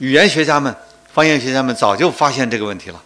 [0.00, 0.74] 语言学家们、
[1.12, 3.02] 方言学家们早就发现这个问题了。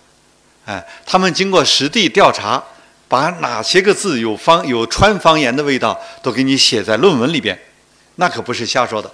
[0.64, 2.62] 哎，他们经过实地调查，
[3.06, 7.58] 把哪些个字有方有川方言的味道，都给你写在论文里边，
[8.14, 9.12] 那可不是瞎说的。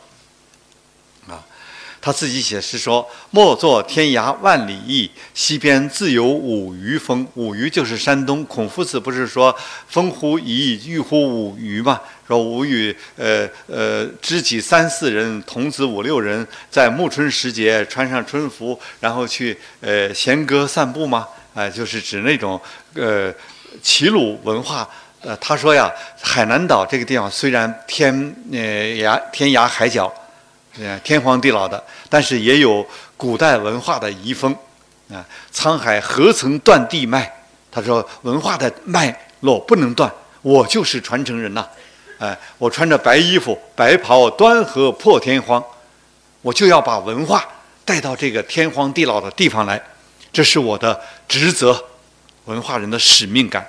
[2.03, 7.27] 他自己写诗说：“莫作天涯万里意，西边自有五鱼风。
[7.35, 8.43] 五鱼就是山东。
[8.47, 9.55] 孔夫子不是说
[9.87, 12.01] ‘风乎沂，郁乎五鱼’吗？
[12.27, 21.29] 说吾与呃呃知己三四人，童子五六人，在暮春时节穿上春服，然后去呃弦歌散步吗？
[21.53, 22.59] 哎，就是指那种
[22.95, 23.31] 呃
[23.83, 24.89] 齐鲁文化。
[25.21, 30.11] 呃，他说呀，海南岛这个地方虽然天呃涯天涯海角。”
[31.03, 34.57] 天荒地老的，但是也有古代文化的遗风
[35.11, 35.25] 啊！
[35.53, 37.31] 沧海何曾断地脉？
[37.71, 40.13] 他说文化的脉络不能断，
[40.43, 41.65] 我就是传承人呐！
[42.19, 45.63] 哎，我穿着白衣服、白袍，端河破天荒，
[46.43, 47.49] 我就要把文化
[47.85, 49.81] 带到这个天荒地老的地方来，
[50.33, 51.85] 这是我的职责，
[52.45, 53.67] 文化人的使命感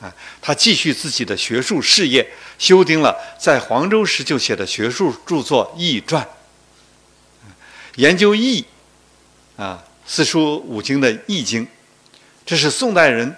[0.00, 0.12] 啊！
[0.40, 2.26] 他继续自己的学术事业，
[2.58, 6.22] 修订了在黄州时就写的学术著作《易传》。
[7.96, 8.64] 研究易，
[9.56, 11.66] 啊，四书五经的易经，
[12.44, 13.34] 这是宋代人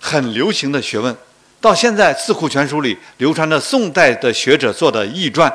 [0.00, 1.16] 很流行的学问。
[1.60, 5.52] 到现在，《四库全书》里流传的宋代的学者做的易传，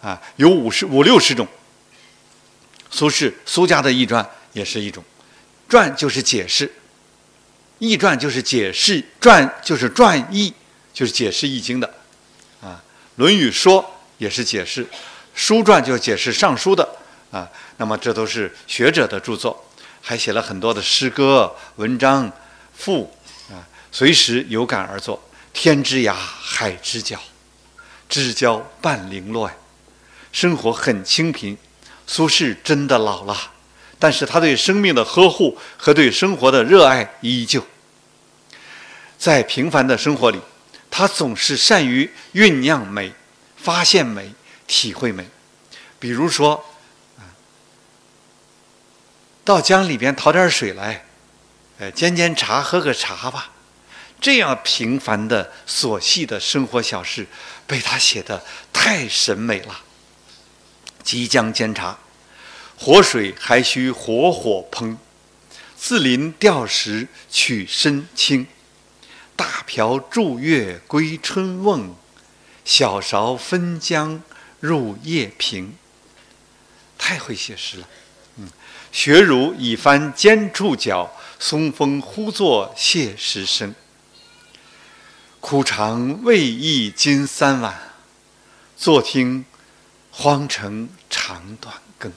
[0.00, 1.46] 啊，有五十五六十种。
[2.90, 5.02] 苏轼苏家的易传也是一种，
[5.68, 6.72] 传就是解释，
[7.78, 10.52] 易传就是解释，传就是传易，
[10.92, 11.94] 就是解释易经的。
[12.60, 12.80] 啊，
[13.16, 13.82] 《论语说》
[14.18, 14.86] 也是解释，
[15.34, 16.88] 书传就是解释《尚书》的。
[17.30, 17.50] 啊，
[17.82, 19.60] 那么这都是学者的著作，
[20.00, 22.30] 还写了很多的诗歌、文章、
[22.72, 23.12] 赋
[23.50, 23.58] 啊，
[23.90, 25.20] 随时有感而作。
[25.52, 27.18] 天之涯，海之角，
[28.08, 29.54] 知交半零落呀。
[30.30, 31.58] 生活很清贫，
[32.06, 33.36] 苏轼真的老了，
[33.98, 37.66] 但是他对生命的呵护和对生活的热爱依旧。
[39.18, 40.38] 在平凡的生活里，
[40.88, 43.12] 他总是善于酝酿美、
[43.56, 44.32] 发现美、
[44.68, 45.26] 体会美，
[45.98, 46.64] 比如说。
[49.44, 51.04] 到江里边淘点水来，
[51.78, 53.50] 呃，煎煎茶，喝个茶吧。
[54.20, 57.26] 这样平凡的琐细的生活小事，
[57.66, 59.80] 被他写的太审美了。
[61.02, 61.98] 即将煎茶，
[62.78, 64.96] 活水还需活火烹。
[65.76, 68.46] 自临钓时取身轻，
[69.34, 71.96] 大瓢注月归春瓮，
[72.64, 74.20] 小勺分浆
[74.60, 75.76] 入夜平。
[76.96, 77.88] 太会写诗了。
[78.92, 83.74] 学儒已翻尖触角，松风忽作谢石声。
[85.40, 87.94] 苦尝未易金三碗，
[88.76, 89.46] 坐听
[90.10, 92.12] 荒城长短更。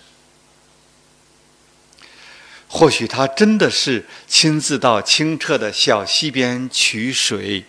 [2.67, 7.63] 或许他真的是亲自到清澈的小溪边取水，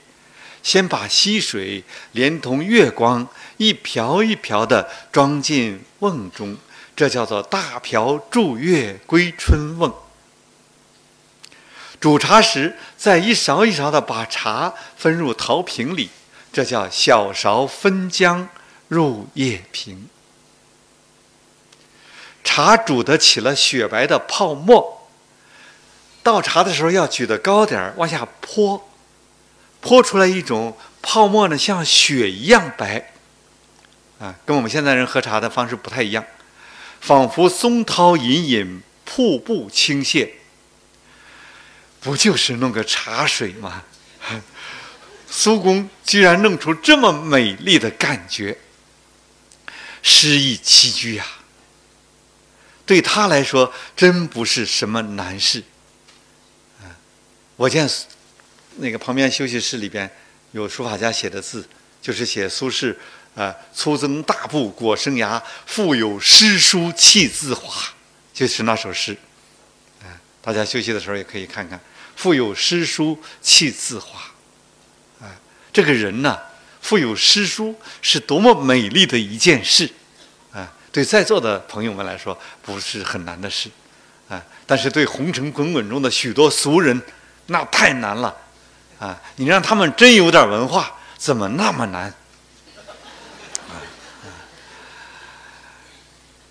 [0.64, 6.56] 先把溪水连同月光一瓢一瓢地装进瓮中。
[6.96, 9.92] 这叫做大瓢注月归春瓮。
[12.00, 16.08] 煮茶时，再一勺一勺的把茶分入陶瓶里，
[16.50, 18.48] 这叫小勺分浆
[18.88, 20.08] 入叶瓶。
[22.42, 25.08] 茶煮得起了雪白的泡沫，
[26.22, 28.88] 倒茶的时候要举得高点儿，往下泼，
[29.80, 33.12] 泼出来一种泡沫呢，像雪一样白，
[34.18, 36.24] 啊，跟我们现在人喝茶的方式不太一样。
[37.06, 40.28] 仿佛松涛隐隐，瀑布倾泻，
[42.00, 43.84] 不就是弄个茶水吗？
[45.30, 48.58] 苏公居然弄出这么美丽的感觉，
[50.02, 51.24] 诗意栖居呀！
[52.84, 55.62] 对他来说，真不是什么难事。
[57.54, 57.88] 我见
[58.78, 60.10] 那个旁边休息室里边
[60.50, 61.68] 有书法家写的字，
[62.02, 62.96] 就是写苏轼。
[63.36, 67.82] 啊，粗增大布裹生涯，腹有诗书气自华，
[68.32, 69.14] 就是那首诗。
[70.00, 70.08] 啊，
[70.40, 71.78] 大家休息的时候也可以看看，
[72.16, 74.18] 腹有诗书气自华。
[75.20, 75.28] 啊，
[75.70, 76.38] 这个人呢，
[76.80, 79.90] 腹有诗书是多么美丽的一件事。
[80.50, 83.68] 啊，对在座的朋友们来说不是很难的事。
[84.30, 87.00] 啊，但是对红尘滚滚中的许多俗人，
[87.48, 88.34] 那太难了。
[88.98, 92.14] 啊，你让他们真有点文化，怎么那么难？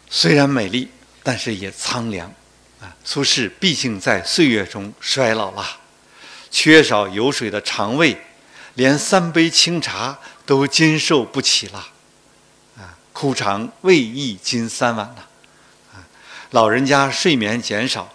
[0.09, 0.89] 虽然美丽，
[1.23, 2.31] 但是也苍凉，
[2.79, 2.95] 啊！
[3.03, 5.65] 苏轼毕竟在岁月中衰老了，
[6.49, 8.17] 缺少油水的肠胃，
[8.75, 11.87] 连三杯清茶都经受不起了，
[12.77, 12.95] 啊！
[13.11, 15.23] 枯肠未易金三碗呐，
[15.93, 16.05] 啊！
[16.51, 18.13] 老人家睡眠减少，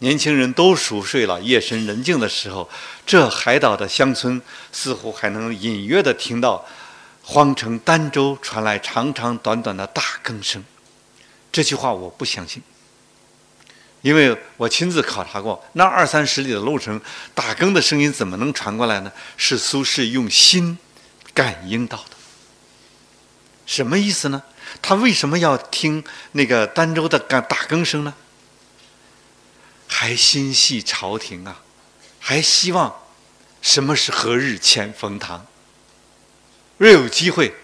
[0.00, 1.40] 年轻人都熟睡了。
[1.40, 2.68] 夜深人静的时候，
[3.06, 4.42] 这海岛的乡村
[4.72, 6.66] 似乎还能隐约地听到
[7.22, 10.62] 荒城儋州传来长长短短的大更声。
[11.52, 12.62] 这句话我不相信，
[14.00, 16.98] 因为我亲自考察过，那二三十里的路程，
[17.34, 19.12] 打更的声音怎么能传过来呢？
[19.36, 20.78] 是苏轼用心
[21.34, 22.16] 感应到的。
[23.66, 24.42] 什么意思呢？
[24.80, 26.02] 他为什么要听
[26.32, 28.14] 那个儋州的打更声呢？
[29.86, 31.62] 还心系朝廷啊，
[32.18, 32.96] 还希望
[33.60, 35.46] 什么是何日遣冯唐？
[36.78, 37.54] 若有机会，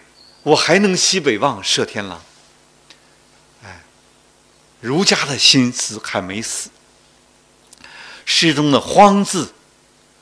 [0.43, 2.23] 我还能西北望，射天狼。
[4.81, 6.69] 儒家的心思还没死。
[8.25, 9.53] 诗中的“荒”字，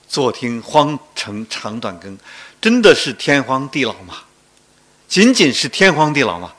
[0.07, 2.18] 坐听荒城长短更，
[2.62, 4.24] 真的是天荒地老吗？
[5.07, 6.54] 仅仅是天荒地老吗？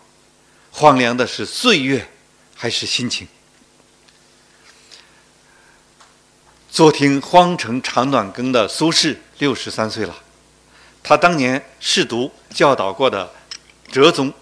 [0.70, 2.10] 荒凉的是岁月，
[2.54, 3.26] 还是心情？
[6.70, 10.14] 坐听荒城长短更的苏轼六十三岁了，
[11.02, 13.32] 他当年试读教导过的
[13.90, 14.32] 哲宗，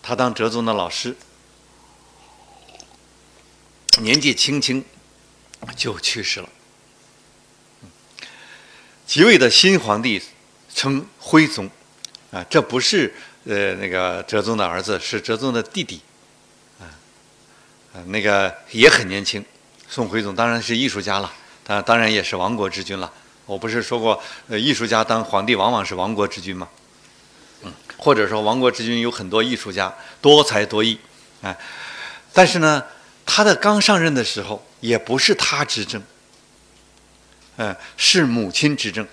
[0.00, 1.14] 他当哲宗的老师。
[3.98, 4.84] 年纪轻轻
[5.74, 6.48] 就去世了。
[9.06, 10.20] 即位的新皇帝
[10.74, 11.70] 称徽宗，
[12.30, 13.14] 啊，这不是
[13.44, 16.00] 呃那个哲宗的儿子，是哲宗的弟弟，
[16.80, 16.84] 啊，
[18.06, 19.44] 那个也很年轻。
[19.88, 21.32] 宋徽宗当然是艺术家了，
[21.64, 23.10] 他当然也是亡国之君了。
[23.46, 26.68] 我不是说过，呃，艺术家当皇帝往往是亡国之君吗？
[27.62, 30.98] 嗯，或者说亡国之君有很多艺术家，多才多艺，
[31.42, 31.56] 哎，
[32.32, 32.84] 但是呢。
[33.36, 36.02] 他的刚上任的时候，也不是他执政，
[37.58, 39.06] 嗯，是母亲执政。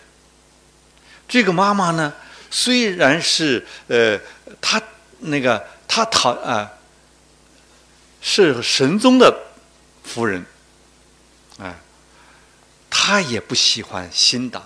[1.28, 2.14] 这个妈妈呢，
[2.50, 4.18] 虽然是呃，
[4.62, 4.82] 他
[5.20, 6.72] 那个他讨啊，
[8.22, 9.38] 是神宗的
[10.06, 10.46] 夫人，
[11.58, 11.76] 啊，
[12.90, 14.64] 他也不喜欢新党。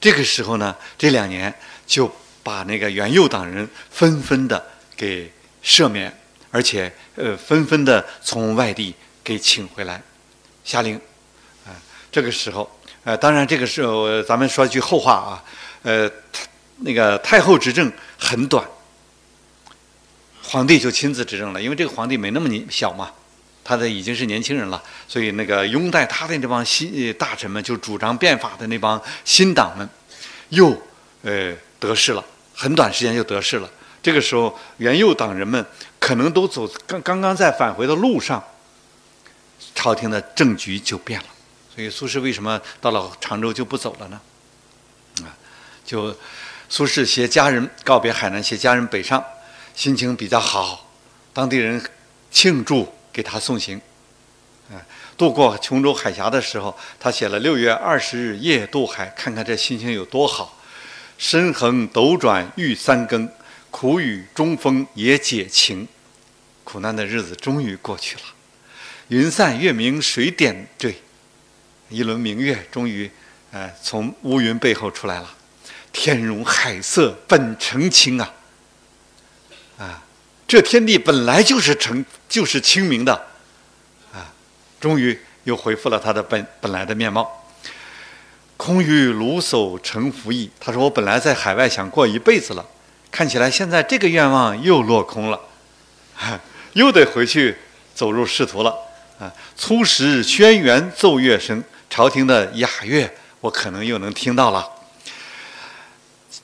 [0.00, 1.54] 这个时候呢，这两年
[1.86, 2.12] 就
[2.42, 4.66] 把那个元佑党人纷纷的
[4.96, 5.32] 给
[5.62, 6.23] 赦免。
[6.54, 10.00] 而且，呃，纷纷的从外地给请回来，
[10.62, 10.94] 下令，
[11.66, 11.74] 啊，
[12.12, 12.70] 这个时候，
[13.02, 15.44] 呃，当然这个时候，咱们说句后话啊，
[15.82, 16.08] 呃，
[16.76, 18.64] 那个太后执政很短，
[20.44, 23.10] 皇帝就亲自执政了，因为这个皇帝没那么年小嘛，
[23.64, 29.88] 他的已经是年轻人了，所以那个拥戴他的那帮新大臣们，就主张变法的那帮新党们，
[30.50, 30.80] 又
[31.22, 32.24] 呃得势了，
[32.54, 33.68] 很短时间就得势了。
[34.00, 35.64] 这个时候，元佑党人们
[36.04, 38.44] 可能都走刚刚刚在返回的路上，
[39.74, 41.26] 朝廷的政局就变了。
[41.74, 44.20] 所以苏轼为什么到了常州就不走了呢？
[45.22, 45.32] 啊，
[45.82, 46.14] 就
[46.68, 49.24] 苏轼携家人告别海南，携家人北上，
[49.74, 50.92] 心情比较好，
[51.32, 51.82] 当地人
[52.30, 53.80] 庆祝给他送行。
[54.70, 54.76] 啊，
[55.16, 60.60] 渡过琼州海峡的时候，他写了“六月二十日夜渡海”，看看这心情有多好。
[61.16, 63.26] 身横斗转欲三更。
[63.70, 65.88] 苦雨中风也解晴，
[66.74, 68.22] 苦难的日子终于过去了。
[69.06, 70.92] 云散月明谁点缀？
[71.88, 73.08] 一轮明月终于，
[73.52, 75.34] 哎，从乌云背后出来了。
[75.92, 78.34] 天容海色本澄清啊！
[79.78, 80.02] 啊，
[80.48, 83.14] 这天地本来就是澄，就是清明的，
[84.12, 84.34] 啊，
[84.80, 87.46] 终于又恢复了它的本本来的面貌。
[88.56, 90.50] 空余卢叟成服役。
[90.58, 92.66] 他说：“我本来在海外想过一辈子了。”
[93.12, 95.40] 看起来现在这个愿望又落空了，
[96.74, 97.56] 又得回去
[97.94, 98.76] 走入仕途了
[99.18, 99.32] 啊！
[99.56, 104.68] 初时轩辕奏乐声，朝廷的雅乐我可能又能听到了。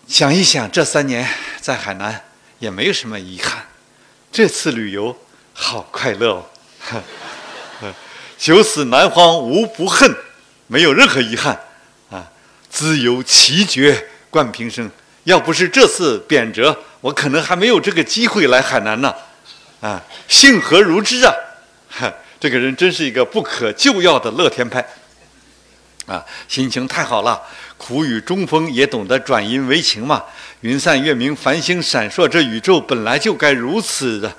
[0.06, 1.28] 想一想，这三年
[1.60, 2.24] 在海南
[2.58, 3.66] 也没有什么遗憾，
[4.32, 5.16] 这次旅游
[5.52, 6.44] 好快乐哦！
[8.38, 10.16] 九死南荒无不恨，
[10.66, 11.60] 没有任何遗憾
[12.10, 12.30] 啊！
[12.70, 14.90] 自由奇绝冠平生。
[15.24, 19.14] 要不是这次贬谪，我可能还没有这个机会来海南呢。
[19.80, 21.32] 啊，幸何如之啊！
[21.88, 24.86] 哈，这个人真是一个不可救药的乐天派。
[26.06, 27.40] 啊，心情太好了，
[27.76, 30.24] 苦雨中风也懂得转阴为晴嘛。
[30.60, 34.32] 云散月明，繁星闪烁，这宇宙本来就该如此的。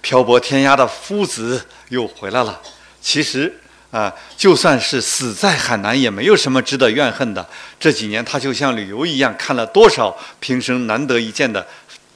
[0.00, 2.60] 漂泊天涯的夫子又回来了。
[3.00, 3.60] 其实。
[3.92, 7.48] 啊，就算是死在海南，也没有什么值得怨恨的。
[7.80, 11.66] 这几年，他就像旅游一样，看了多少平生难得一见的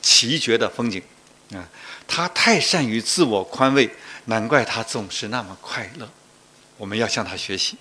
[0.02, 1.00] 奇绝的风景。
[1.54, 1.64] 啊，
[2.10, 3.88] 他太善于自我宽慰，
[4.24, 6.10] 难怪他总是那么快乐。
[6.76, 7.78] 我们要向他学习。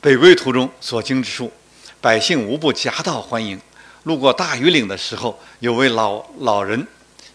[0.00, 1.52] 北归途中所经之处，
[2.00, 3.60] 百姓无不夹道欢迎。
[4.02, 6.86] 路过大庾岭的时候，有位老老人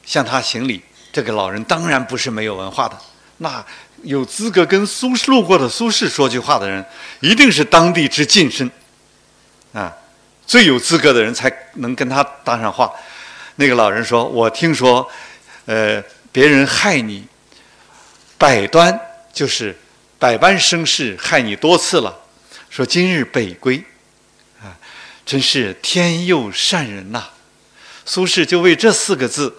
[0.06, 0.82] 向他行礼，
[1.14, 2.98] 这个老人当然不是没有文化的，
[3.38, 3.66] 那
[4.04, 6.86] 有资格跟苏轼路过的苏轼说句话的人，
[7.22, 8.70] 一定是当地之近身，
[9.74, 9.94] 啊，
[10.46, 12.92] 最有资格的人才能跟他搭上话。
[13.56, 15.08] 那个老人说：“我听说，
[15.66, 17.26] 呃，别人害你，
[18.38, 19.00] 百端
[19.34, 19.78] 就是
[20.18, 22.18] 百般生事，害你多次了。
[22.70, 23.84] 说今日北归，
[24.62, 24.74] 啊，
[25.26, 27.26] 真是天佑善人呐！”
[28.06, 29.54] 苏轼就为这四个字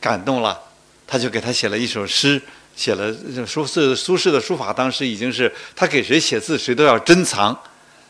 [0.00, 0.58] 感动了，
[1.06, 2.40] 他就给他写了一首诗，
[2.76, 3.12] 写了
[3.46, 7.58] 苏轼苏轼的书法，当时已经是他给谁写字，谁都要珍藏，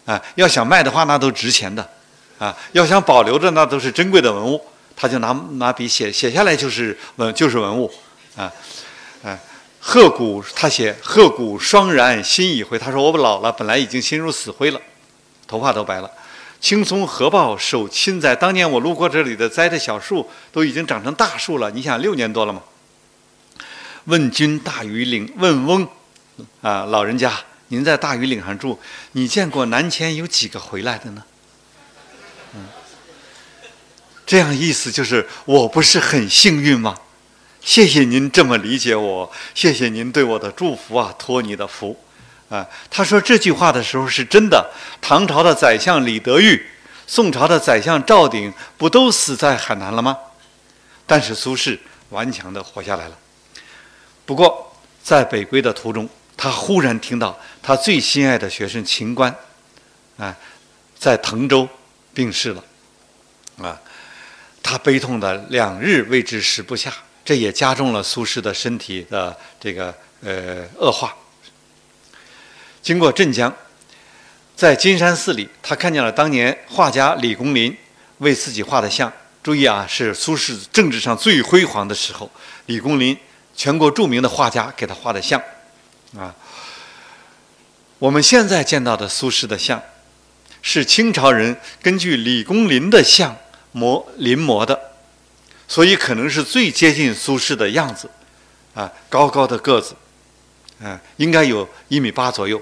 [0.04, 1.88] 啊，要想卖的话，那都值钱的，
[2.38, 4.60] 啊，要想保留着，那都是珍贵的文物。
[5.00, 7.88] 他就拿拿笔写写下来就是文就是文物，
[8.36, 8.52] 啊，
[9.22, 9.38] 啊，
[9.78, 12.76] 鹤骨他写鹤骨霜然心已灰。
[12.76, 14.80] 他说我老了，本来已经心如死灰了，
[15.46, 16.10] 头发都白了。
[16.60, 21.70] 青松合抱手亲栽，当年我路过这里的栽的小树都已经长成大树了。
[21.70, 22.60] 你想六年多了吗？
[24.06, 25.86] 问君大庾岭，问翁，
[26.60, 27.32] 啊，老人家，
[27.68, 28.80] 您在大庾岭上住，
[29.12, 31.22] 你见过南迁有几个回来的呢？
[34.28, 36.94] 这样意思就是我不是很幸运吗？
[37.62, 41.98] 谢谢您这么理解我，谢谢您对我的祝福啊，托你的福，
[42.50, 44.70] 啊，他说这句话的时候是真的。
[45.00, 46.62] 唐朝的宰相李德裕，
[47.06, 50.18] 宋朝的宰相赵鼎，不都死在海南了吗？
[51.06, 51.78] 但是苏轼
[52.10, 53.16] 顽强地活下来了。
[54.26, 56.06] 不过在北归的途中，
[56.36, 59.34] 他忽然听到他最心爱的学生秦观，
[60.18, 60.36] 啊，
[60.98, 61.66] 在滕州
[62.12, 62.62] 病逝了，
[63.62, 63.80] 啊。
[64.68, 66.92] 他悲痛的两日未知食不下，
[67.24, 71.16] 这也加重了苏轼的身体的这个呃恶化。
[72.82, 73.50] 经过镇江，
[74.54, 77.74] 在金山寺里，他看见了当年画家李公麟
[78.18, 79.10] 为自己画的像。
[79.42, 82.30] 注意啊，是苏轼政治上最辉煌的时候，
[82.66, 83.16] 李公麟
[83.56, 85.42] 全国著名的画家给他画的像
[86.14, 86.34] 啊。
[87.98, 89.82] 我们现在见到的苏轼的像，
[90.60, 93.34] 是清朝人根据李公麟的像。
[93.78, 94.76] 磨临摹的，
[95.68, 98.10] 所以可能是最接近苏轼的样子，
[98.74, 99.94] 啊，高高的个子，
[100.82, 102.60] 啊，应该有一米八左右，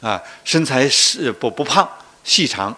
[0.00, 1.88] 啊，身材是不不胖，
[2.22, 2.72] 细长，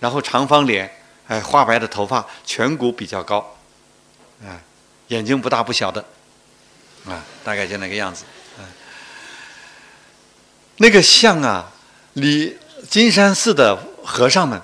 [0.00, 0.90] 然后长方脸，
[1.28, 3.54] 哎，花白的头发，颧骨比较高，
[4.42, 4.56] 啊，
[5.08, 6.02] 眼睛不大不小的，
[7.04, 8.24] 啊，大概就那个样子，
[8.58, 8.64] 啊，
[10.78, 11.70] 那个像啊，
[12.14, 12.56] 离
[12.88, 14.58] 金山寺的和尚们。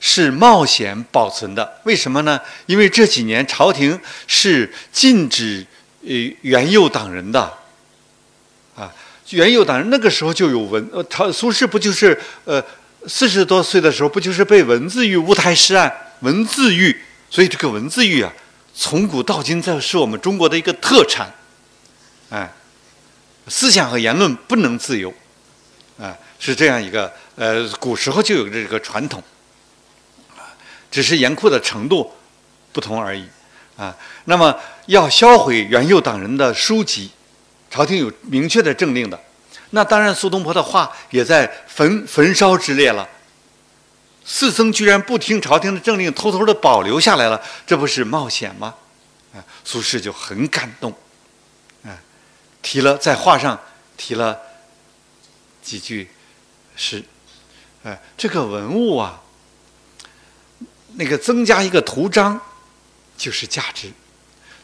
[0.00, 2.40] 是冒险保存的，为什么呢？
[2.66, 5.66] 因为这几年朝廷是禁止
[6.02, 6.10] 呃
[6.42, 7.52] 元佑党人的，
[8.76, 8.92] 啊，
[9.30, 12.64] 元佑党人那个时候就有文，呃，朝苏轼不就是呃
[13.06, 16.96] 四十多岁的时候不就是被文字狱乌台诗案文字狱，
[17.28, 18.32] 所以这个文字狱啊，
[18.74, 21.28] 从古到今在是我们中国的一个特产，
[22.30, 22.52] 哎，
[23.48, 25.12] 思想和言论不能自由，
[25.98, 29.20] 啊，是这样一个呃古时候就有这个传统。
[30.90, 32.10] 只是严酷的程度
[32.72, 33.28] 不同而已，
[33.76, 37.10] 啊，那么要销毁元佑党人的书籍，
[37.70, 39.20] 朝廷有明确的政令的。
[39.70, 43.06] 那当然，苏东坡的画也在焚焚烧之列了。
[44.24, 48.74] 四僧居然不听朝廷的政令，偷偷的保留下来了，这不是冒险吗？
[49.34, 50.90] 啊，苏轼就很感动，
[51.84, 51.92] 啊，
[52.62, 53.60] 提了在画上
[53.96, 54.38] 提了
[55.62, 56.08] 几句
[56.76, 57.04] 诗，
[57.84, 59.20] 哎，这个文物啊。
[61.00, 62.40] 那个增加一个图章，
[63.16, 63.88] 就是价值；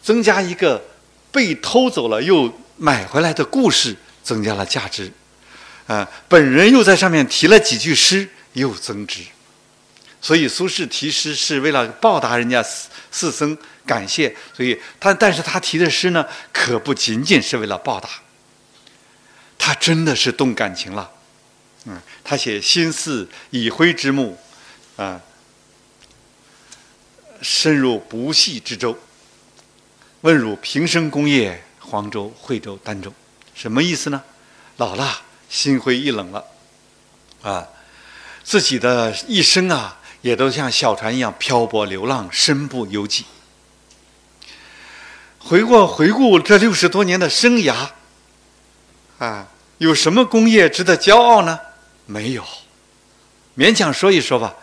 [0.03, 0.85] 增加一个
[1.31, 5.13] 被偷走了又买回来的故事，增加了价值。
[5.87, 9.21] 啊，本人又在上面提了几句诗，又增值。
[10.21, 14.35] 所以苏轼题诗是为了报答人家四四僧，感谢。
[14.53, 18.09] 所以他，但是他提的诗呢，可不仅仅是为了报答。
[19.57, 21.09] 他真的是动感情了。
[21.85, 24.37] 嗯，他写“心似已灰之木”，
[24.99, 25.21] 啊。
[27.45, 28.97] 深入不系之州，
[30.23, 33.13] 问汝平生功业，黄州、惠州、儋州，
[33.55, 34.23] 什么意思呢？
[34.79, 35.21] 老了，
[35.51, 36.43] 心灰意冷了，
[37.43, 37.69] 啊，
[38.43, 43.27] 自己的一生啊，也都像小船一样漂泊流浪，身不由己。
[45.39, 47.91] 回过回顾这六十多年的生涯，
[49.19, 49.47] 啊，
[49.77, 51.61] 有什么功业值得骄傲呢？
[52.07, 52.43] 没有，
[53.55, 54.55] 勉强说一说吧。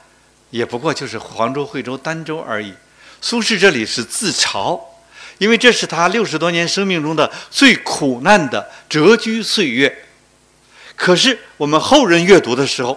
[0.52, 2.72] 也不过就是黄州、惠州、儋州而已。
[3.20, 4.80] 苏轼这里是自嘲，
[5.40, 10.06] 因为这是他六十多年生命中的最苦难的谪居岁月。
[10.96, 12.96] 可是我们后人阅读的时候，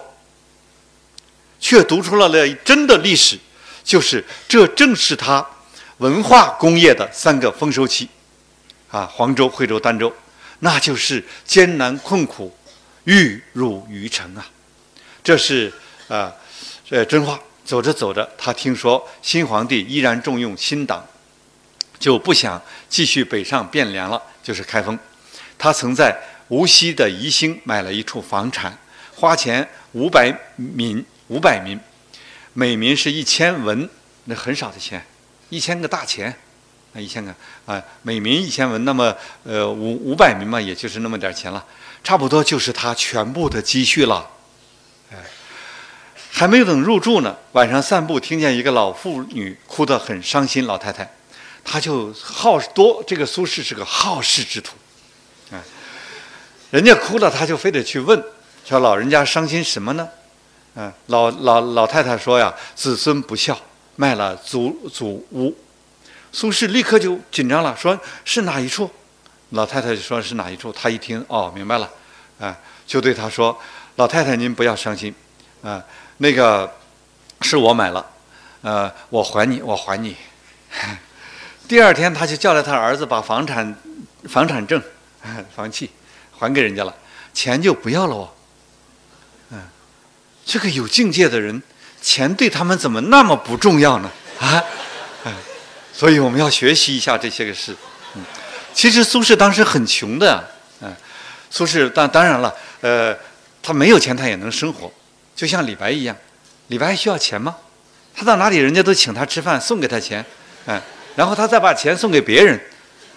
[1.59, 3.39] 却读出了了真的历史，
[3.83, 5.43] 就是这正是他
[5.97, 8.07] 文化工业的三个丰收期。
[8.91, 10.13] 啊，黄州、惠州、儋州，
[10.59, 12.55] 那就是艰难困苦，
[13.03, 14.45] 玉汝于成啊。
[15.23, 15.73] 这是
[16.07, 16.31] 啊，
[16.89, 17.39] 呃，真话。
[17.65, 21.03] 走着走着，他听说新皇帝依然重用新党，
[21.97, 24.99] 就不想继续北上汴梁了，就是开封。
[25.57, 26.15] 他曾在
[26.49, 28.77] 无锡的宜兴买了一处房产，
[29.15, 31.79] 花钱五百民，五百民，
[32.53, 33.89] 每民是一千文，
[34.25, 35.03] 那很少的钱，
[35.49, 36.31] 一千个大钱，
[36.91, 37.33] 那一千个
[37.65, 39.11] 啊，每民一千文，那么
[39.43, 41.65] 呃五五百民嘛，也就是那么点钱了，
[42.03, 44.33] 差不多就是他全部的积蓄了。
[46.37, 51.09] 还没等入住呢，晚上散步听见一个老妇女哭得很伤心，老太太，
[51.63, 54.75] 她就好多这个苏轼是个好事之徒，
[55.51, 55.63] 啊，
[56.71, 58.21] 人家哭了，他就非得去问，
[58.65, 60.09] 说老人家伤心什么呢？
[60.75, 63.57] 啊，老老老太太说呀，子孙不孝，
[63.95, 65.55] 卖了祖祖屋。
[66.33, 68.91] 苏轼立刻就紧张了，说是哪一处？
[69.51, 70.69] 老太太就说是哪一处？
[70.73, 71.89] 他一听，哦，明白了，
[72.41, 73.57] 啊，就对他说，
[73.95, 75.15] 老太太您不要伤心，
[75.61, 75.81] 啊。
[76.17, 76.71] 那个
[77.41, 78.05] 是我买了，
[78.61, 80.15] 呃，我还你，我还你。
[81.67, 83.75] 第二天，他就叫来他儿子，把房产、
[84.29, 84.81] 房产证、
[85.55, 85.89] 房契
[86.37, 86.95] 还给人家了，
[87.33, 88.29] 钱就不要了哦。
[89.49, 89.59] 嗯，
[90.45, 91.61] 这个有境界的人，
[92.01, 94.09] 钱对他们怎么那么不重要呢？
[94.39, 94.63] 啊，
[95.25, 95.33] 嗯，
[95.91, 97.75] 所以我们要学习一下这些个事。
[98.15, 98.23] 嗯，
[98.73, 100.47] 其实苏轼当时很穷的，
[100.81, 100.95] 嗯，
[101.49, 103.17] 苏轼当当然了，呃，
[103.61, 104.91] 他没有钱，他也能生活。
[105.35, 106.15] 就像李白一样，
[106.67, 107.57] 李白还需要钱吗？
[108.15, 110.25] 他到哪里，人家都请他吃饭，送给他钱，
[110.65, 110.81] 哎，
[111.17, 112.57] 然后他再把钱送给别人，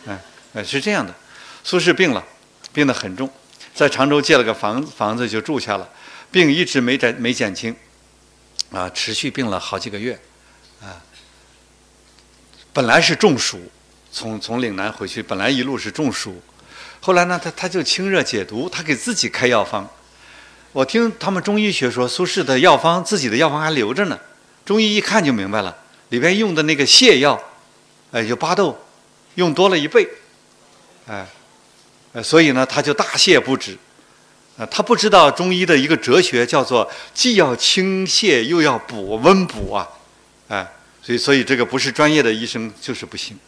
[0.09, 0.19] 哎，
[0.55, 1.15] 哎，是这样的。
[1.63, 2.25] 苏轼病了，
[2.73, 3.31] 病得很重，
[3.73, 5.89] 在常州借了个房子房子就住下了，
[6.33, 7.77] 病一直没减没减轻，
[8.73, 10.19] 啊，持续病了好几个月，
[10.83, 10.99] 啊，
[12.73, 13.71] 本来是中暑，
[14.11, 16.43] 从从岭南回去，本来一路是中暑，
[17.01, 19.89] 后来呢，他他就清热解毒，他给自己开药方。
[20.73, 24.19] 我听他们中医学说，苏轼的药方，自己的药方还留着呢。
[24.65, 25.77] 中医一看就明白了，
[26.11, 27.43] 里边用的那个泻药，
[28.13, 28.79] 哎，就巴豆，
[29.37, 30.07] 用多了一倍，
[31.07, 31.27] 哎，
[32.23, 33.77] 所以呢，他就大泻不止。
[34.59, 39.89] 啊，他不知道中医的一个哲学叫做既要清泻又要补温补啊，
[40.49, 40.67] 哎，
[41.01, 43.39] 所以所以这个不是专业的医生就是不行。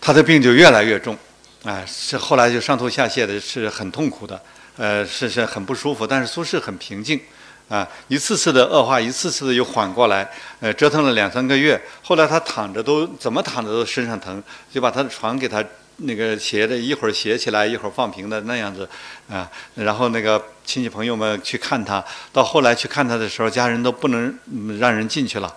[0.00, 1.16] 他的病就越来越重。
[1.64, 4.38] 啊，是后来就上吐下泻的，是很痛苦的，
[4.76, 6.06] 呃，是是很不舒服。
[6.06, 7.18] 但是苏轼很平静，
[7.70, 11.80] 啊，一次次的恶化，一次次的又缓过来，呃，折腾了两三个月。
[12.02, 15.64] 后来他躺着都怎么躺着都身上疼，就把他的床给他
[15.96, 18.86] 那个斜的，一会儿斜起来，一会儿放平的那样子，
[19.30, 24.38] 啊，然后那个亲戚朋友们去看他，到后来去看他的时候，家人都不能
[24.78, 25.50] 让人进去了，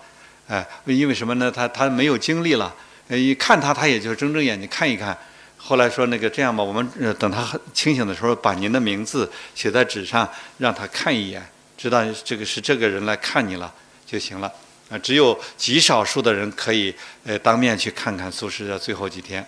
[0.48, 1.52] 哎，因为什么呢？
[1.52, 2.74] 他他没有精力了，
[3.10, 5.18] 一看他，他也就睁睁眼睛看一看。
[5.58, 6.88] 后来说那个这样吧，我们
[7.20, 13.74] 等他清醒的时候，把您的名字写在纸上，让他看一眼，知道这个是这个人来看你了
[14.06, 14.50] 就行了。
[14.90, 19.46] 啊，只有极少数的人可以呃当面去看看苏轼的最后几天。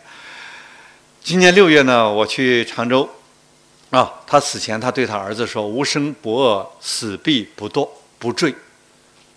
[1.23, 3.09] 今年六月呢，我去常州，
[3.91, 8.53] 啊，他死前他对他儿子说：“无生不恶，死必不堕不坠。”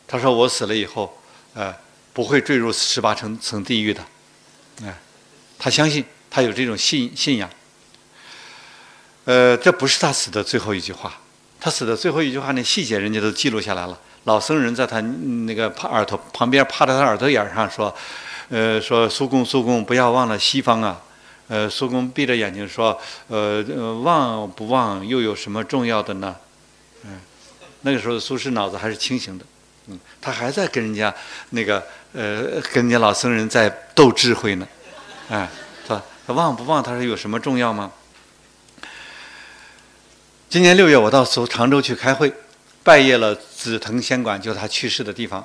[0.09, 1.17] 他说：“我死了以后，
[1.55, 1.73] 呃，
[2.13, 4.05] 不会坠入十八层层地狱的。”
[4.83, 4.99] 哎，
[5.59, 6.05] 他相信。
[6.33, 7.51] 他有这种信信仰，
[9.27, 11.13] 呃，这不是他死的最后一句话。
[11.61, 14.01] 他死的最后一句话那细节人家都记录下来了。
[14.25, 17.95] 老僧人在他那个耳朵旁边趴在他耳朵眼上说
[18.49, 21.03] ：“呃，说苏公苏公不要忘了西方啊。”
[21.49, 23.63] 呃，苏公闭着眼睛说：“呃，
[24.01, 26.35] 忘不忘又有什么重要的呢？”
[27.05, 27.21] 嗯，
[27.83, 29.45] 那个时候苏轼脑子还是清醒的，
[29.89, 31.15] 嗯，他还在跟人家
[31.51, 34.67] 那个呃跟人家老僧人在斗智慧呢，
[35.29, 35.47] 哎。
[36.27, 36.83] 他忘不忘？
[36.83, 37.91] 他说有什么重要吗？
[40.49, 42.33] 今年六月，我到苏常州去开会，
[42.85, 45.45] 拜谒了紫藤仙馆，就是他去世的地方。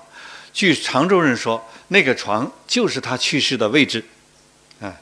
[0.53, 4.05] 据常州人说，那个床就是他去世的位置。
[4.79, 4.95] 啊，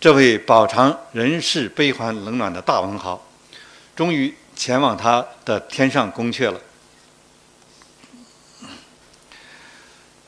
[0.00, 3.26] 这位饱尝人世悲欢冷暖的大文豪，
[3.94, 6.60] 终于前往他的天上宫阙了。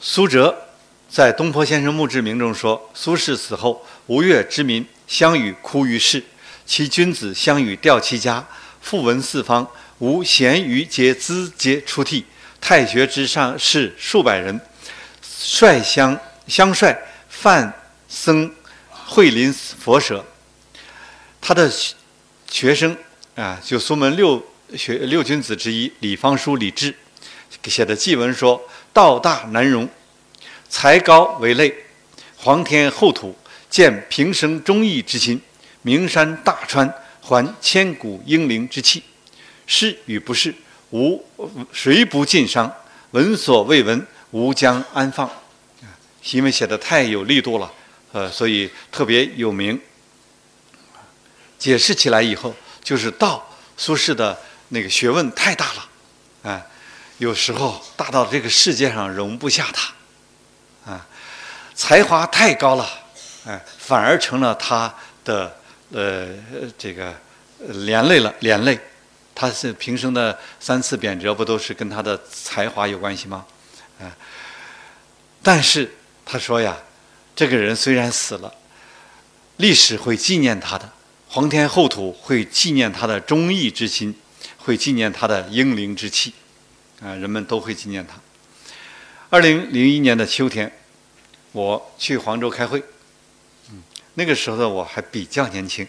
[0.00, 0.67] 苏辙。
[1.08, 6.22] 在东坡先生墓志铭中说：“苏轼死后，吴越之民相与哭于市，
[6.66, 8.46] 其君子相与吊其家，
[8.82, 9.66] 复闻四方，
[9.98, 12.26] 无闲余皆资皆出涕。
[12.60, 14.60] 太学之上士数百人，
[15.22, 16.94] 率相相率
[17.28, 17.72] 范
[18.08, 18.52] 僧
[18.90, 20.22] 会临佛舍。
[21.40, 21.72] 他的
[22.50, 22.94] 学生
[23.34, 24.44] 啊，就苏门六
[24.76, 26.94] 学六君子之一李方叔李治
[27.64, 28.60] 写的祭文说：
[28.92, 29.88] 道大难容，
[30.68, 31.74] 才高为累，
[32.36, 33.36] 皇天厚土，
[33.70, 35.40] 见平生忠义之心，
[35.82, 39.02] 名山大川，还千古英灵之气。
[39.66, 40.54] 是与不是，
[40.90, 41.24] 无
[41.72, 42.72] 谁不尽伤？
[43.10, 45.26] 闻所未闻，吾将安放？
[45.26, 45.88] 啊
[46.32, 47.72] 因为写的太有力度了，
[48.12, 49.80] 呃，所以特别有名。
[51.58, 53.44] 解释起来以后，就是道。
[53.80, 54.36] 苏轼的
[54.70, 56.66] 那个学问太大了，啊，
[57.18, 59.92] 有时候大到这个世界上容不下他，
[61.78, 62.84] 才华太高了，
[63.46, 64.92] 哎，反而成了他
[65.24, 65.56] 的
[65.92, 66.26] 呃
[66.76, 67.14] 这个
[67.68, 68.76] 连累了，连累。
[69.32, 73.46] 他是平生的三次贬谪，不都是跟他的才华有关系吗？
[74.00, 74.10] 啊，
[75.40, 75.94] 但是
[76.26, 76.76] 他说呀，
[77.36, 78.52] 这个人虽然死了，
[79.58, 80.90] 历史会纪念他的。
[81.28, 84.18] 皇天厚土会纪念他的忠义之心，
[84.56, 86.34] 会纪念他的英灵之气，
[87.00, 88.16] 啊，人们都会纪念他。
[89.30, 90.77] 二零零一年的秋天，
[91.52, 92.82] 我去黄州开会，
[93.70, 93.82] 嗯，
[94.14, 95.86] 那个时候的我还比较年轻，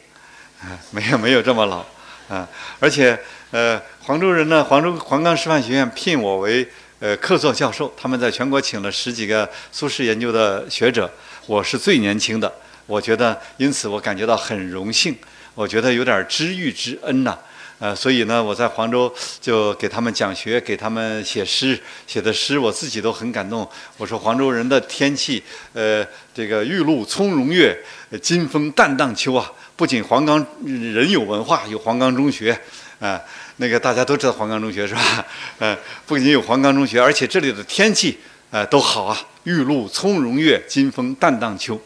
[0.61, 1.85] 啊，没有没有这么老，
[2.29, 2.47] 啊，
[2.79, 3.19] 而且
[3.51, 6.67] 呃，黄州人呢，黄州黄冈师范学院聘我为
[6.99, 11.11] 呃客座教授，他们在全国请了十几个苏轼研究的学者，
[11.45, 12.51] 我是最年轻的。
[12.85, 15.15] 我觉得，因此我感觉到很荣幸，
[15.53, 17.37] 我觉得有点知遇之恩呐，
[17.79, 23.65] 呃，所以呢，我在黄州就给他们讲学，给他们写诗，写的诗我自己都很感动。
[23.95, 27.77] 我说黄州人的天气，呃，这个玉露葱茏月，
[28.21, 32.51] 金风淡荡秋啊，不仅黄冈人有文化，有黄冈中学，
[32.99, 33.17] 啊，
[33.57, 35.25] 那个大家都知道黄冈中学是吧？
[35.59, 38.19] 呃，不仅有黄冈中学，而且这里的天气，
[38.51, 41.79] 呃，都好啊，玉露葱茏月，金风淡荡秋。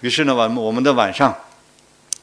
[0.00, 1.36] 于是呢，晚我们的晚上，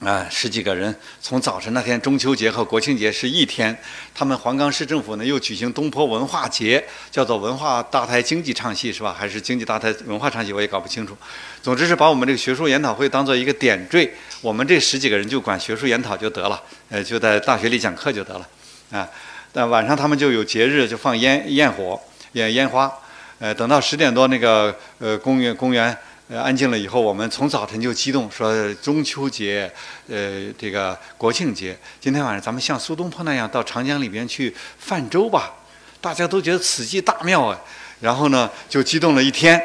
[0.03, 3.77] 啊，十几个人从早晨那天中秋节和国庆节是一天，
[4.15, 9.15] 他们黄冈市政府呢又举行东坡文化节，叫做文化搭台经济唱戏是吧？
[9.15, 10.51] 还是经济搭台文化唱戏？
[10.51, 11.15] 我也搞不清楚。
[11.61, 14.11] 总之是把我们这个学术研讨会当做一个点缀，
[14.41, 16.59] 我们这十几个人就管学术研讨就得了，
[16.89, 18.47] 呃，就在大学里讲课就得了，
[18.89, 19.07] 啊，
[19.53, 22.91] 但晚上他们就有节日就放烟焰火、烟烟花，
[23.37, 25.95] 呃，等到十点多那个呃公园公园。
[26.32, 29.70] 呃，安静了以后，我们从早晨就激动，说中秋节，
[30.08, 35.52] 呃，这个国庆节，今天晚上咱们像苏东坡那样到长江里边去泛舟吧，
[36.00, 37.60] 大家都觉得此计大妙啊。
[38.00, 39.62] 然后呢，就激动了一天，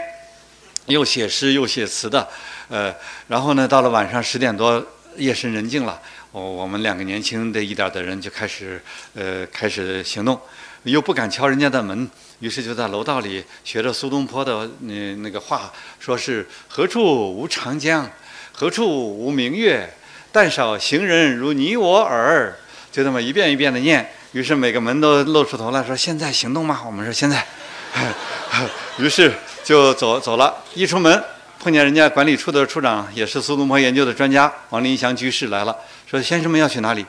[0.87, 2.29] 又写诗又写词的，
[2.67, 2.93] 呃，
[3.29, 6.03] 然后呢，到了晚上十点多，夜深人静了，
[6.33, 8.83] 我我们两个年轻的一点的人就开始，
[9.15, 10.37] 呃，开始行动，
[10.83, 12.11] 又不敢敲人家的门。
[12.41, 18.11] 于是就在楼道里学着苏东坡的那那个话，说是何处无长江，
[18.53, 19.91] 何处无明月，
[20.31, 22.55] 但少行人如你我耳，
[22.93, 24.11] 就这么一遍一遍的念。
[24.33, 27.47] 于是每个门都露出头来说：“现在行动吗？”我们说：“现在。
[28.99, 29.33] ”于是
[29.65, 30.55] 就走走了。
[30.75, 31.25] 一出门
[31.59, 35.75] 碰见人家管理处的处长，也是苏东坡研究的专家王林祥居士来了，
[36.07, 37.07] 说：“先生们要去哪里？”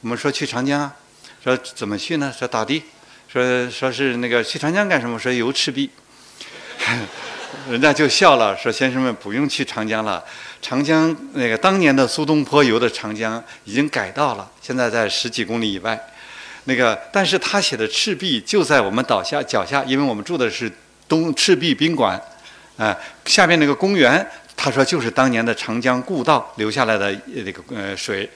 [0.00, 0.94] 我们说：“去长江啊。”
[1.44, 2.82] 说：“怎么去呢？”说：“打的。”
[3.32, 5.16] 说说是那个去长江干什么？
[5.16, 5.88] 说游赤壁，
[7.70, 10.24] 人家就笑了，说先生们不用去长江了，
[10.60, 15.96] 长江那个当年的苏东坡游的长江已经改道了，现在在十几公里以外。
[16.64, 20.68] 那个但是他写的赤壁就在我们岛下脚下，因为我们住的是
[21.06, 22.20] 东赤壁宾馆，
[22.76, 28.28] 啊，下面那个公园，他说就是当年的长江故道留下来的那个呃水。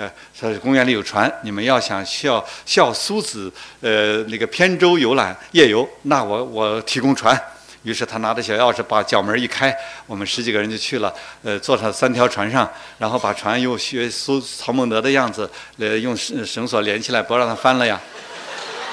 [0.00, 7.38] 呃，说公园里有船，你们要想效效苏子，呃，那个扁舟游览夜游，那我我提供船。
[7.82, 9.74] 于是他拿着小钥匙把角门一开，
[10.06, 11.12] 我们十几个人就去了。
[11.42, 18.00] 呃，坐上三条船上，然后把船又学苏曹孟德的样子，呃，用绳绳索连起来，不让它翻了呀。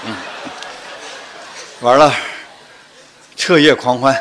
[0.06, 0.16] 嗯，
[1.80, 2.14] 玩了，
[3.38, 4.14] 彻夜狂欢，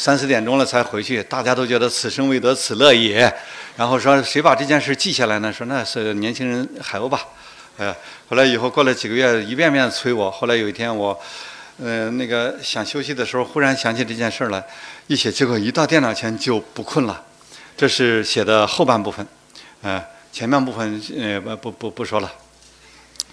[0.00, 3.30] 三四点钟了才回去，大家都觉得此生未得此乐也。
[3.76, 5.52] 然后说谁把这件事记下来呢？
[5.52, 7.20] 说那是年轻人海鸥吧，
[7.76, 7.94] 呃，
[8.26, 10.30] 后来以后过了几个月，一遍遍催我。
[10.30, 11.20] 后来有一天我，
[11.76, 14.64] 嗯，那个想休息的时候，忽然想起这件事儿来，
[15.06, 17.22] 一写结果一到电脑前就不困了。
[17.76, 19.26] 这是写的后半部分，
[19.82, 22.32] 呃，前半部分呃不不不不说了，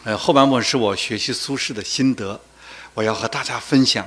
[0.03, 2.37] 呃，后半部分是我学习苏轼的心得，
[2.93, 4.05] 我要和大家分享，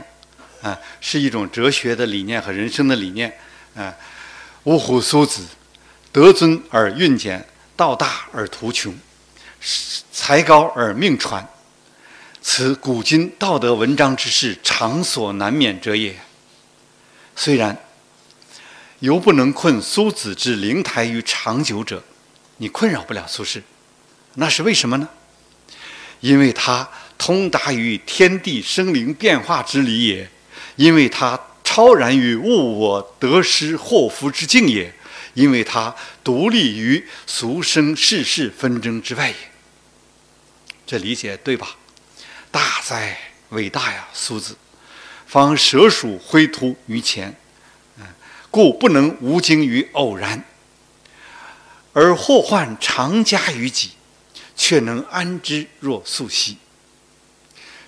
[0.62, 3.32] 啊，是一种哲学的理念和人生的理念，
[3.74, 3.94] 啊，
[4.64, 5.42] 呜呼，苏子。
[6.12, 7.46] 德尊而运简，
[7.76, 8.92] 道大而图穷，
[10.10, 11.48] 才高而命传，
[12.42, 16.16] 此古今道德文章之事，常所难免者也。
[17.36, 17.78] 虽然
[18.98, 22.02] 犹不能困苏子之灵台于长久者，
[22.56, 23.62] 你困扰不了苏轼，
[24.34, 25.08] 那是为什么呢？
[26.18, 30.28] 因为他通达于天地生灵变化之理也，
[30.76, 34.92] 因为他超然于物我得失祸福之境也，
[35.34, 39.36] 因为他独立于俗生世事纷争之外也。
[40.86, 41.76] 这理解对吧？
[42.50, 43.16] 大哉，
[43.50, 44.56] 伟大呀，苏子！
[45.26, 47.32] 方蛇鼠灰突于前，
[47.98, 48.04] 嗯，
[48.50, 50.42] 故不能无惊于偶然，
[51.92, 53.90] 而祸患常加于己，
[54.56, 56.58] 却能安之若素兮。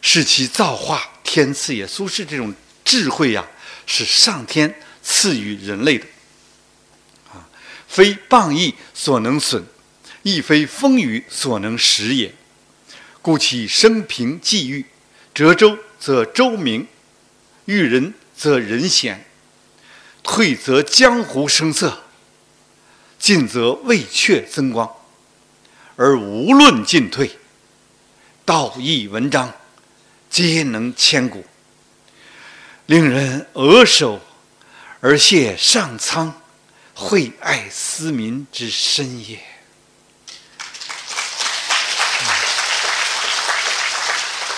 [0.01, 1.85] 是其造化天赐也。
[1.85, 2.55] 苏轼这种
[2.93, 3.47] 智慧呀，
[3.87, 6.05] 是上天赐予人类的，
[7.33, 7.49] 啊，
[7.89, 9.65] 非谤义所能损，
[10.23, 12.35] 亦非风雨所能食也。
[13.23, 14.85] 故其生平际遇，
[15.33, 16.87] 折周则周明。
[17.65, 19.25] 遇人则人贤，
[20.23, 22.03] 退则江湖声色，
[23.19, 24.95] 进则魏阙增光，
[25.97, 27.39] 而无论进退，
[28.45, 29.51] 道义文章，
[30.29, 31.43] 皆能千古，
[32.87, 34.21] 令人扼首
[35.01, 36.41] 而谢上苍
[36.95, 39.39] 惠爱斯民之深也。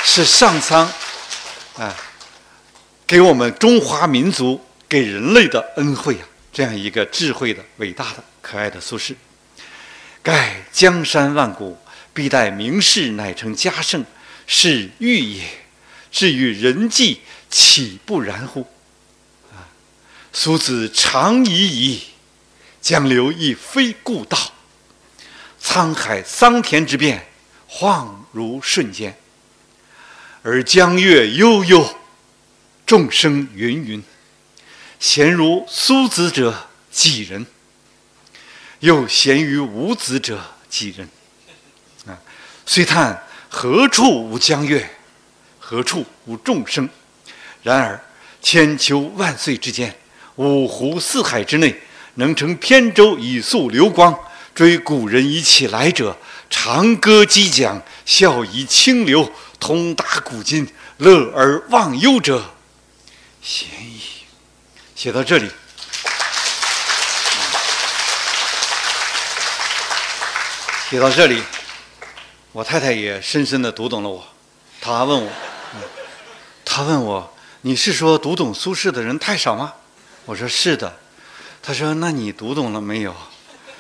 [0.04, 0.92] 是上苍，
[1.76, 1.96] 啊。
[3.06, 6.24] 给我们中华民族、给人类的恩惠啊！
[6.50, 9.14] 这样一个智慧的、伟大的、可爱的苏轼，
[10.22, 11.78] 盖江山万古，
[12.14, 14.02] 必待名士乃成佳圣，
[14.46, 15.44] 是欲也。
[16.10, 17.20] 至于人际，
[17.54, 18.66] 岂不然乎？
[19.52, 19.70] 啊！
[20.32, 22.02] 苏子长已矣，
[22.80, 24.36] 江流亦非故道。
[25.62, 27.28] 沧海桑田之变，
[27.70, 29.16] 恍如瞬间，
[30.42, 31.96] 而江月悠悠。
[32.84, 34.02] 众生芸芸，
[34.98, 37.46] 贤如苏子者几人？
[38.80, 41.08] 又贤于吾子者几人？
[42.06, 42.18] 啊！
[42.66, 44.90] 虽叹何处无江月，
[45.60, 46.88] 何处无众生？
[47.64, 47.98] 然而
[48.42, 49.96] 千秋万岁之间，
[50.36, 51.74] 五湖四海之内，
[52.16, 54.14] 能乘扁舟以溯流光，
[54.54, 56.14] 追古人以起来者，
[56.50, 62.54] 长歌激桨，笑以清流，通达古今，乐而忘忧者。
[63.40, 63.98] 嫌疑，
[64.94, 65.50] 写到这里，
[70.90, 71.42] 写到这里，
[72.52, 74.22] 我太太也深深的读懂了我。
[74.82, 75.32] 她问我，
[76.62, 77.33] 她问我，
[77.66, 79.72] 你是说读懂苏轼的人太少吗？
[80.26, 80.92] 我说是的。
[81.62, 83.16] 他说，那你读懂了没有？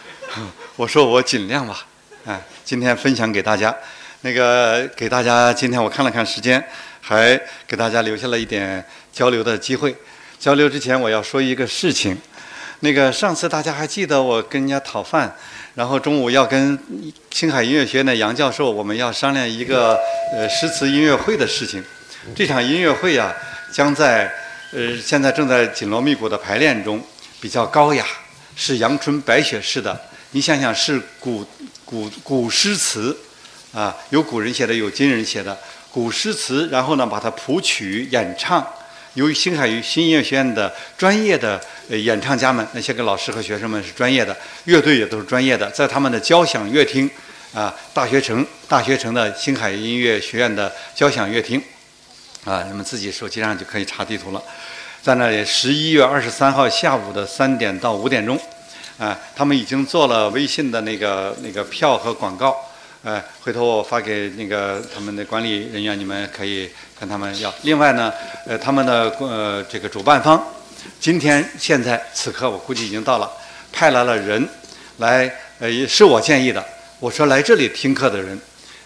[0.76, 1.84] 我说我尽量吧。
[2.24, 3.76] 哎，今天分享给大家，
[4.22, 6.66] 那个给大家，今天我看了看时间。
[7.02, 9.94] 还给大家留下了一点交流的机会。
[10.38, 12.18] 交流之前，我要说一个事情。
[12.80, 15.36] 那个上次大家还记得我跟人家讨饭，
[15.74, 16.78] 然后中午要跟
[17.30, 20.00] 青海音乐学院的杨教授，我们要商量一个
[20.32, 21.84] 呃诗词音乐会的事情。
[22.34, 23.30] 这场音乐会呀，
[23.74, 24.32] 将在
[24.70, 27.02] 呃现在正在紧锣密鼓的排练中，
[27.40, 28.06] 比较高雅，
[28.54, 30.00] 是阳春白雪式的。
[30.30, 31.44] 你想想，是古
[31.84, 33.18] 古古诗词
[33.72, 35.58] 啊，有古人写的，有今人写的。
[35.90, 38.64] 古诗词，然后呢，把它谱曲演唱，
[39.14, 41.60] 由于星海新音乐学院的专业的
[41.90, 47.10] 呃演唱家们，那些个老师和学生们是专业的，乐队也都是专业的，在他们的交响乐厅，
[47.52, 51.60] 啊，大学城大学城的星海音乐学院的交响乐厅，
[52.44, 54.42] 啊，你们自己手机上就可以查地图了，
[55.02, 58.38] 在那里，十一月二十三号下午的三点到五点钟，
[58.98, 62.54] 啊，他们已经做了微信的那个那个票和广告。
[63.02, 67.52] 呃，回头我发给那个他们的管理人员，你们可以跟他们要。
[67.62, 68.10] 另外呢，
[68.46, 70.42] 呃，他们的呃这个主办方，
[70.98, 73.30] 今天现在此刻我估计已经到了，
[73.72, 74.48] 派来了人
[74.98, 76.64] 来，呃，也是我建议的。
[76.98, 78.40] 我说来这里听课的人，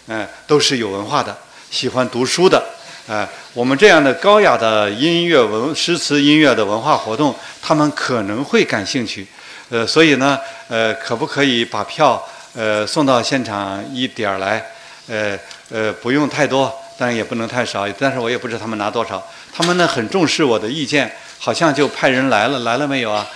[0.08, 1.38] 嗯，都是有文化的，
[1.70, 2.60] 喜欢读书的，
[3.08, 9.26] 呃，我们这样的高雅的音乐文诗词音乐的文化活动，他们可能会感兴趣，
[9.70, 12.22] 呃，所以呢，呃，可不可以把票？
[12.54, 14.64] 呃，送到现场一点儿来，
[15.06, 15.38] 呃
[15.70, 17.86] 呃，不用太多，但也不能太少。
[17.98, 19.24] 但是我也不知道他们拿多少。
[19.54, 23.26] 他们呢很重视我的意见，好像就派人来了，来了没有啊？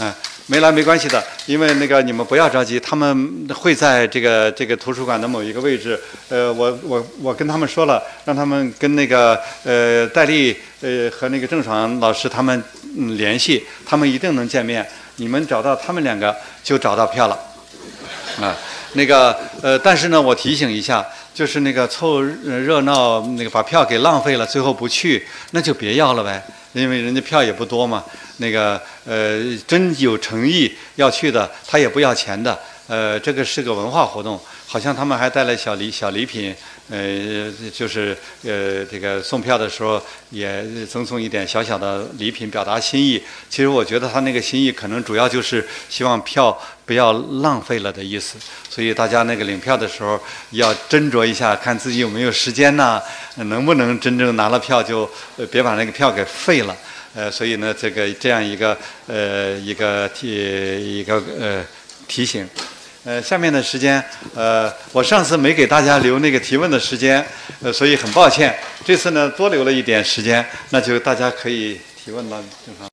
[0.00, 0.14] 嗯，
[0.46, 5.98] 没来没关系的，因为那个你们不要着急，他们会在这个这个图书馆的某一个位置。
[6.28, 12.62] 呃，我我我跟他们说了，让他们跟那个呃戴笠呃和那个郑爽老师他们
[13.16, 14.86] 联系，他们一定能见面。
[15.16, 17.38] 你们找到他们两个就找到票了，
[18.40, 18.56] 啊，
[18.94, 28.02] 那个呃，但是呢，我提醒一下，就是那个凑热闹，那个把票给浪费了，最后不去，那就别要了呗，因为人家票也不多嘛。
[28.38, 36.54] 那个呃，真有诚意要去的，他也不要钱的，呃，这个是个文化活动，好像他们还带了小礼小礼品，
[36.90, 43.22] 呃，就是呃这个送票的时候也赠送一点小小的礼品，表达心意。
[43.48, 48.36] 其实我觉得他那个心意可能主要就是希望票不要浪费了的意思，
[48.68, 50.18] 所以大家那个领票的时候
[50.50, 53.00] 要斟酌一下，看自己有没有时间呐，
[53.36, 55.08] 能不能真正拿了票就
[55.50, 56.76] 别把那个票给废了。
[57.14, 61.64] 呃，所以呢，这个这样一个呃一个提一个呃
[62.08, 62.48] 提醒。
[63.04, 67.24] 呃，下面的时间，呃，我上次没给大家留那个提问的时间，
[67.60, 68.56] 呃，所以很抱歉。
[68.84, 72.88] 这次呢，多留了一点时间，那就大家可以提问了，正常。